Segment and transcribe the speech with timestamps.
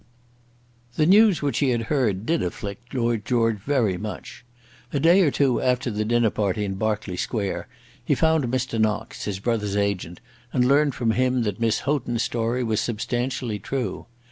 [0.95, 4.43] The news which he had heard did afflict Lord George very much.
[4.91, 7.67] A day or two after the dinner party in Berkeley Square
[8.03, 8.79] he found Mr.
[8.81, 10.19] Knox, his brother's agent,
[10.51, 14.07] and learned from him that Miss Houghton's story was substantially true.